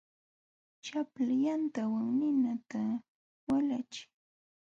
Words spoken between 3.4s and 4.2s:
walachiy.